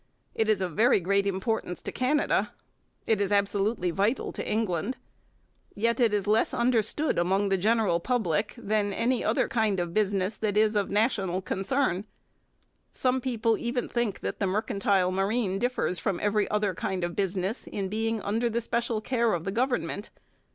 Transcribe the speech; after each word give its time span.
It 0.33 0.49
is 0.49 0.61
of 0.61 0.71
very 0.73 0.99
great 0.99 1.27
importance 1.27 1.83
to 1.83 1.91
Canada. 1.91 2.53
It 3.05 3.21
is 3.21 3.31
absolutely 3.31 3.91
vital 3.91 4.31
to 4.31 4.43
England. 4.43 4.97
Yet 5.75 5.99
it 5.99 6.11
is 6.11 6.25
less 6.25 6.55
understood 6.55 7.19
among 7.19 7.49
the 7.49 7.55
general 7.59 7.99
public 7.99 8.55
than 8.57 8.93
any 8.93 9.23
other 9.23 9.47
kind 9.47 9.79
of 9.79 9.93
business 9.93 10.37
that 10.37 10.57
is 10.57 10.75
of 10.75 10.89
national 10.89 11.43
concern. 11.43 12.05
Some 12.91 13.21
people 13.21 13.59
even 13.59 13.87
think 13.87 14.21
that 14.21 14.39
the 14.39 14.47
mercantile 14.47 15.11
marine 15.11 15.59
differs 15.59 15.99
from 15.99 16.19
every 16.19 16.49
other 16.49 16.73
kind 16.73 17.03
of 17.03 17.15
business 17.15 17.67
in 17.67 17.87
being 17.87 18.23
under 18.23 18.49
the 18.49 18.59
special 18.59 19.01
care 19.01 19.33
of 19.33 19.43
the 19.43 19.51
government. 19.51 20.09